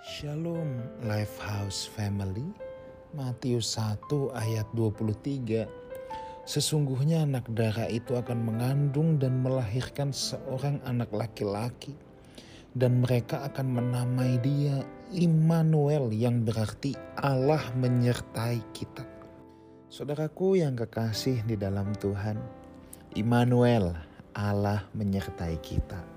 Shalom 0.00 0.80
Lifehouse 1.04 1.84
Family. 1.84 2.48
Matius 3.12 3.76
1 3.76 4.32
ayat 4.32 4.64
23 4.72 5.68
Sesungguhnya 6.48 7.28
anak 7.28 7.44
darah 7.52 7.84
itu 7.84 8.16
akan 8.16 8.48
mengandung 8.48 9.20
dan 9.20 9.44
melahirkan 9.44 10.08
seorang 10.08 10.80
anak 10.88 11.12
laki-laki. 11.12 11.92
Dan 12.72 13.04
mereka 13.04 13.44
akan 13.44 13.76
menamai 13.76 14.40
dia 14.40 14.80
Immanuel 15.12 16.08
yang 16.16 16.48
berarti 16.48 16.96
Allah 17.20 17.60
menyertai 17.76 18.56
kita. 18.72 19.04
Saudaraku 19.92 20.64
yang 20.64 20.80
kekasih 20.80 21.44
di 21.44 21.60
dalam 21.60 21.92
Tuhan, 21.92 22.40
Immanuel, 23.20 23.92
Allah 24.32 24.80
menyertai 24.96 25.60
kita 25.60 26.09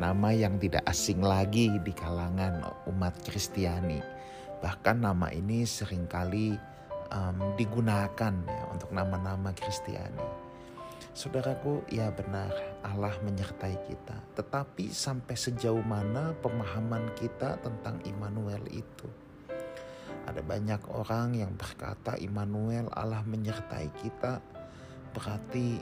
nama 0.00 0.32
yang 0.32 0.56
tidak 0.56 0.84
asing 0.88 1.20
lagi 1.20 1.68
di 1.82 1.92
kalangan 1.92 2.64
umat 2.88 3.12
Kristiani. 3.24 4.00
Bahkan 4.62 5.02
nama 5.02 5.28
ini 5.34 5.66
sering 5.66 6.06
kali 6.06 6.56
um, 7.12 7.36
digunakan 7.58 8.32
ya, 8.32 8.62
untuk 8.72 8.88
nama-nama 8.94 9.52
Kristiani. 9.52 10.52
Saudaraku, 11.12 11.84
ya 11.92 12.08
benar 12.08 12.54
Allah 12.80 13.12
menyertai 13.20 13.76
kita. 13.84 14.16
Tetapi 14.32 14.88
sampai 14.88 15.36
sejauh 15.36 15.84
mana 15.84 16.32
pemahaman 16.40 17.12
kita 17.20 17.60
tentang 17.60 18.00
Immanuel 18.08 18.64
itu? 18.72 19.10
Ada 20.24 20.40
banyak 20.40 20.88
orang 20.88 21.36
yang 21.36 21.52
berkata 21.58 22.16
Immanuel 22.16 22.88
Allah 22.94 23.20
menyertai 23.26 23.90
kita 24.00 24.40
berarti 25.12 25.76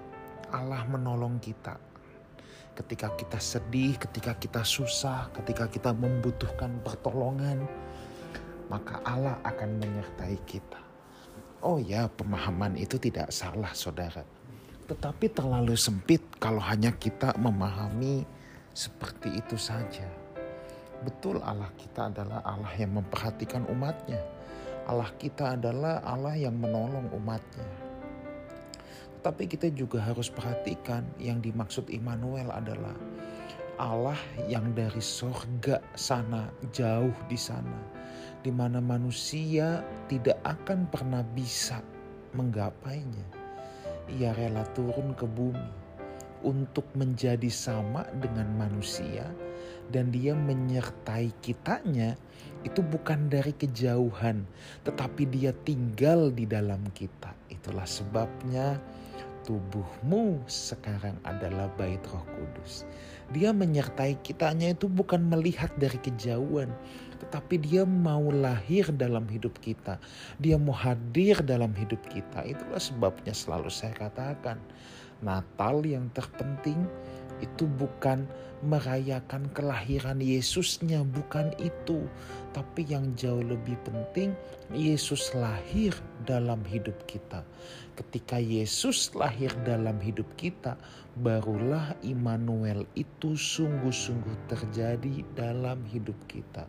Allah 0.50 0.82
menolong 0.90 1.38
kita 1.38 1.89
ketika 2.80 3.12
kita 3.12 3.36
sedih, 3.36 4.00
ketika 4.00 4.32
kita 4.40 4.64
susah, 4.64 5.28
ketika 5.36 5.68
kita 5.68 5.92
membutuhkan 5.92 6.80
pertolongan, 6.80 7.68
maka 8.72 9.04
Allah 9.04 9.36
akan 9.44 9.76
menyertai 9.76 10.40
kita. 10.48 10.80
Oh 11.60 11.76
ya, 11.76 12.08
pemahaman 12.08 12.80
itu 12.80 12.96
tidak 12.96 13.28
salah, 13.28 13.68
saudara. 13.76 14.24
Tetapi 14.88 15.28
terlalu 15.28 15.76
sempit 15.76 16.24
kalau 16.40 16.58
hanya 16.64 16.90
kita 16.96 17.36
memahami 17.36 18.24
seperti 18.72 19.36
itu 19.36 19.60
saja. 19.60 20.08
Betul 21.04 21.44
Allah 21.44 21.68
kita 21.76 22.08
adalah 22.08 22.40
Allah 22.48 22.72
yang 22.80 22.96
memperhatikan 22.96 23.68
umatnya. 23.68 24.24
Allah 24.88 25.12
kita 25.20 25.60
adalah 25.60 26.00
Allah 26.00 26.34
yang 26.34 26.56
menolong 26.56 27.12
umatnya. 27.12 27.89
Tapi 29.20 29.44
kita 29.44 29.68
juga 29.76 30.00
harus 30.00 30.32
perhatikan 30.32 31.04
yang 31.20 31.44
dimaksud 31.44 31.92
Immanuel 31.92 32.48
adalah 32.48 32.96
Allah 33.80 34.16
yang 34.44 34.76
dari 34.76 35.00
sorga 35.00 35.80
sana 35.96 36.52
jauh 36.72 37.16
di 37.28 37.36
sana 37.36 37.80
di 38.40 38.52
mana 38.52 38.80
manusia 38.80 39.84
tidak 40.08 40.40
akan 40.44 40.88
pernah 40.88 41.20
bisa 41.36 41.80
menggapainya. 42.32 43.26
Ia 44.10 44.32
rela 44.34 44.64
turun 44.72 45.12
ke 45.14 45.28
bumi 45.28 45.70
untuk 46.40 46.88
menjadi 46.96 47.48
sama 47.52 48.08
dengan 48.16 48.48
manusia 48.56 49.28
dan 49.92 50.08
dia 50.08 50.32
menyertai 50.32 51.36
kitanya 51.44 52.16
itu 52.64 52.80
bukan 52.80 53.28
dari 53.28 53.52
kejauhan 53.52 54.44
tetapi 54.88 55.28
dia 55.28 55.52
tinggal 55.68 56.32
di 56.32 56.48
dalam 56.48 56.80
kita. 56.96 57.36
Itulah 57.52 57.84
sebabnya 57.84 58.80
tubuhmu 59.44 60.42
sekarang 60.46 61.16
adalah 61.24 61.68
bait 61.78 62.00
roh 62.08 62.24
kudus. 62.34 62.84
Dia 63.30 63.54
menyertai 63.54 64.18
kitanya 64.20 64.74
itu 64.74 64.90
bukan 64.90 65.22
melihat 65.26 65.70
dari 65.78 65.96
kejauhan. 66.02 66.70
Tetapi 67.20 67.60
dia 67.60 67.84
mau 67.84 68.32
lahir 68.32 68.88
dalam 68.96 69.28
hidup 69.28 69.54
kita. 69.62 70.00
Dia 70.40 70.56
mau 70.56 70.74
hadir 70.74 71.38
dalam 71.44 71.70
hidup 71.76 72.00
kita. 72.10 72.42
Itulah 72.42 72.80
sebabnya 72.80 73.36
selalu 73.36 73.70
saya 73.70 73.94
katakan. 73.94 74.58
Natal 75.20 75.84
yang 75.84 76.08
terpenting 76.16 76.88
itu 77.40 77.64
bukan 77.66 78.28
merayakan 78.60 79.48
kelahiran 79.56 80.20
Yesusnya, 80.20 81.00
bukan 81.04 81.52
itu. 81.56 82.04
Tapi 82.52 82.84
yang 82.84 83.16
jauh 83.16 83.40
lebih 83.40 83.76
penting, 83.84 84.36
Yesus 84.72 85.32
lahir 85.32 85.96
dalam 86.28 86.60
hidup 86.68 86.96
kita. 87.08 87.40
Ketika 87.96 88.36
Yesus 88.40 89.12
lahir 89.16 89.52
dalam 89.64 89.96
hidup 90.00 90.28
kita, 90.36 90.76
barulah 91.20 91.96
Immanuel 92.04 92.84
itu 92.96 93.36
sungguh-sungguh 93.36 94.48
terjadi 94.48 95.24
dalam 95.36 95.84
hidup 95.88 96.16
kita. 96.28 96.64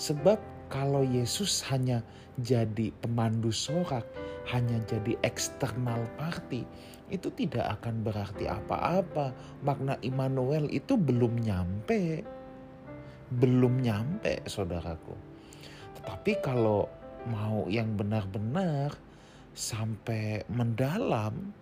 Sebab 0.00 0.40
kalau 0.72 1.06
Yesus 1.06 1.62
hanya 1.70 2.02
jadi 2.42 2.90
pemandu 3.04 3.54
sorak, 3.54 4.02
hanya 4.52 4.76
jadi 4.84 5.16
eksternal 5.24 6.04
party, 6.20 6.64
itu 7.12 7.28
tidak 7.32 7.80
akan 7.80 8.04
berarti 8.04 8.48
apa-apa. 8.48 9.32
Makna 9.64 9.96
Immanuel 10.00 10.68
itu 10.72 10.96
belum 10.96 11.40
nyampe. 11.40 12.24
Belum 13.34 13.80
nyampe 13.80 14.44
saudaraku. 14.44 15.16
Tetapi 16.00 16.32
kalau 16.44 16.88
mau 17.28 17.64
yang 17.72 17.96
benar-benar 17.96 18.92
sampai 19.56 20.44
mendalam, 20.52 21.54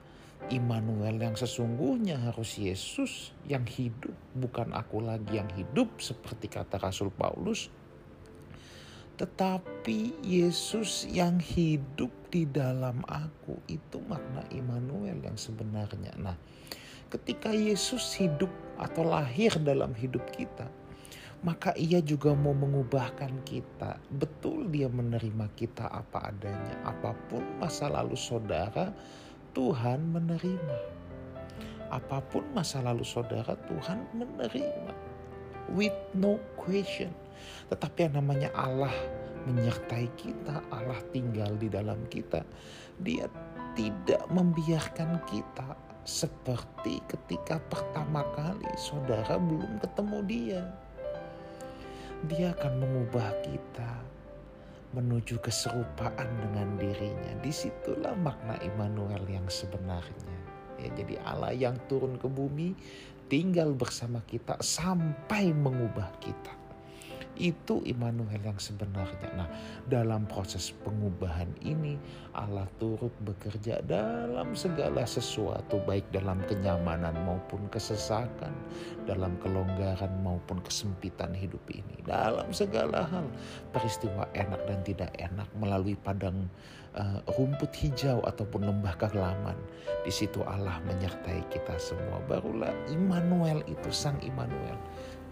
Immanuel 0.50 1.22
yang 1.22 1.38
sesungguhnya 1.38 2.18
harus 2.18 2.58
Yesus 2.58 3.30
yang 3.46 3.62
hidup, 3.62 4.10
bukan 4.34 4.74
aku 4.74 4.98
lagi 4.98 5.38
yang 5.38 5.46
hidup 5.54 5.86
seperti 6.02 6.50
kata 6.50 6.82
Rasul 6.82 7.14
Paulus, 7.14 7.70
tetapi 9.20 10.24
Yesus 10.24 11.04
yang 11.04 11.36
hidup 11.36 12.10
di 12.32 12.48
dalam 12.48 13.04
aku 13.04 13.60
itu 13.68 14.00
makna 14.08 14.40
Immanuel 14.48 15.20
yang 15.20 15.36
sebenarnya. 15.36 16.16
Nah, 16.16 16.36
ketika 17.12 17.52
Yesus 17.52 18.16
hidup 18.16 18.48
atau 18.80 19.04
lahir 19.04 19.52
dalam 19.60 19.92
hidup 19.92 20.24
kita, 20.32 20.64
maka 21.44 21.76
ia 21.76 22.00
juga 22.00 22.32
mau 22.32 22.56
mengubahkan 22.56 23.44
kita. 23.44 24.00
Betul 24.16 24.72
dia 24.72 24.88
menerima 24.88 25.52
kita 25.58 25.92
apa 25.92 26.32
adanya. 26.32 26.80
Apa 26.88 27.12
pun 27.28 27.44
masa 27.60 27.92
lalu 27.92 28.16
saudara, 28.16 28.96
Tuhan 29.52 30.08
menerima. 30.08 30.78
Apa 31.92 32.24
pun 32.32 32.48
masa 32.56 32.80
lalu 32.80 33.04
saudara, 33.04 33.52
Tuhan 33.68 34.08
menerima 34.16 35.11
with 35.72 35.96
no 36.14 36.38
question. 36.54 37.10
Tetapi 37.72 38.08
yang 38.08 38.20
namanya 38.22 38.52
Allah 38.52 38.92
menyertai 39.48 40.06
kita, 40.14 40.62
Allah 40.70 41.00
tinggal 41.10 41.50
di 41.58 41.66
dalam 41.66 41.98
kita. 42.06 42.44
Dia 43.02 43.26
tidak 43.74 44.22
membiarkan 44.30 45.24
kita 45.26 45.74
seperti 46.02 46.98
ketika 47.06 47.62
pertama 47.70 48.26
kali 48.34 48.68
saudara 48.76 49.38
belum 49.38 49.80
ketemu 49.80 50.18
dia. 50.28 50.62
Dia 52.30 52.54
akan 52.54 52.72
mengubah 52.78 53.34
kita 53.42 54.12
menuju 54.92 55.40
keserupaan 55.40 56.28
dengan 56.38 56.76
dirinya. 56.78 57.32
Di 57.40 57.50
situlah 57.50 58.14
makna 58.14 58.60
Immanuel 58.62 59.24
yang 59.26 59.48
sebenarnya. 59.48 60.36
Ya, 60.78 60.88
jadi 60.98 61.14
Allah 61.22 61.54
yang 61.54 61.78
turun 61.86 62.18
ke 62.18 62.26
bumi 62.26 62.74
tinggal 63.26 63.74
bersama 63.74 64.22
kita 64.24 64.58
sampai 64.62 65.50
mengubah 65.52 66.10
kita. 66.22 66.61
Itu 67.32 67.80
Immanuel 67.88 68.44
yang 68.44 68.60
sebenarnya. 68.60 69.32
Nah, 69.32 69.48
dalam 69.88 70.28
proses 70.28 70.76
pengubahan 70.84 71.48
ini 71.64 71.96
Allah 72.36 72.68
turut 72.76 73.12
bekerja 73.24 73.80
dalam 73.88 74.52
segala 74.52 75.08
sesuatu 75.08 75.80
baik 75.88 76.12
dalam 76.12 76.44
kenyamanan 76.44 77.16
maupun 77.24 77.64
kesesakan, 77.72 78.52
dalam 79.08 79.40
kelonggaran 79.40 80.12
maupun 80.20 80.60
kesempitan 80.60 81.32
hidup 81.32 81.64
ini. 81.72 82.04
Dalam 82.04 82.52
segala 82.52 83.08
hal, 83.08 83.24
peristiwa 83.72 84.28
enak 84.36 84.60
dan 84.68 84.80
tidak 84.84 85.10
enak 85.16 85.48
melalui 85.56 85.96
padang 85.96 86.48
uh, 86.96 87.20
rumput 87.36 87.72
hijau 87.80 88.20
ataupun 88.28 88.68
lembah 88.68 88.92
kegelaman. 89.00 89.56
Di 90.04 90.12
situ 90.12 90.44
Allah 90.44 90.80
menyertai 90.84 91.48
kita 91.48 91.80
semua. 91.80 92.20
Barulah 92.28 92.72
Immanuel 92.92 93.64
itu 93.64 93.88
sang 93.88 94.20
Immanuel 94.20 94.76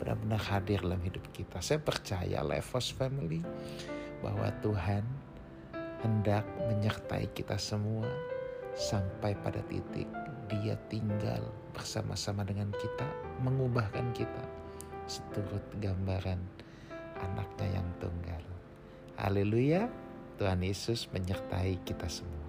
benar-benar 0.00 0.40
hadir 0.40 0.80
dalam 0.80 0.98
hidup 1.04 1.22
kita. 1.36 1.60
Saya 1.60 1.78
percaya 1.78 2.40
Levos 2.40 2.88
Family 2.96 3.44
bahwa 4.24 4.48
Tuhan 4.64 5.04
hendak 6.00 6.48
menyertai 6.64 7.28
kita 7.36 7.60
semua 7.60 8.08
sampai 8.72 9.36
pada 9.44 9.60
titik 9.68 10.08
dia 10.50 10.74
tinggal 10.90 11.44
bersama-sama 11.76 12.42
dengan 12.42 12.72
kita, 12.74 13.06
mengubahkan 13.44 14.10
kita 14.16 14.44
seturut 15.06 15.62
gambaran 15.78 16.40
anaknya 17.20 17.78
yang 17.78 17.88
tunggal. 18.02 18.42
Haleluya, 19.20 19.86
Tuhan 20.40 20.64
Yesus 20.64 21.06
menyertai 21.12 21.78
kita 21.84 22.08
semua. 22.08 22.39